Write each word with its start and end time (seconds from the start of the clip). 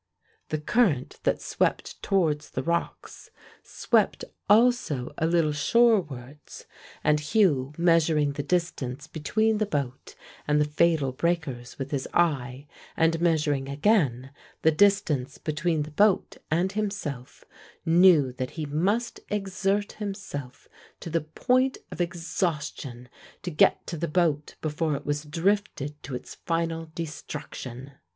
The 0.49 0.57
current 0.57 1.19
that 1.25 1.39
swept 1.39 2.01
towards 2.01 2.49
the 2.49 2.63
rocks, 2.63 3.29
swept 3.61 4.25
also 4.49 5.11
a 5.19 5.27
little 5.27 5.51
shorewards, 5.51 6.65
and 7.03 7.19
Hugh 7.19 7.71
measuring 7.77 8.31
the 8.33 8.41
distance 8.41 9.05
between 9.05 9.59
the 9.59 9.67
boat 9.67 10.15
and 10.47 10.59
the 10.59 10.65
fatal 10.65 11.11
breakers 11.11 11.77
with 11.77 11.91
his 11.91 12.07
eye, 12.15 12.65
and 12.97 13.21
measuring 13.21 13.69
again 13.69 14.31
the 14.63 14.71
distance 14.71 15.37
between 15.37 15.83
the 15.83 15.91
boat 15.91 16.37
and 16.49 16.71
himself, 16.71 17.43
knew 17.85 18.33
that 18.33 18.49
he 18.57 18.65
must 18.65 19.19
exert 19.29 19.91
himself 19.91 20.67
to 20.99 21.11
the 21.11 21.21
point 21.21 21.77
of 21.91 22.01
exhaustion 22.01 23.07
to 23.43 23.51
get 23.51 23.85
to 23.85 23.97
the 23.97 24.07
boat 24.07 24.55
before 24.61 24.95
it 24.95 25.05
was 25.05 25.23
drifted 25.25 26.01
to 26.01 26.15
its 26.15 26.33
final 26.33 26.89
destruction. 26.95 27.91